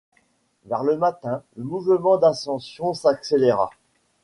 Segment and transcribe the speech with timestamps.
[0.65, 3.69] Vers le matin, le mouvement d’ascension s’accéléra.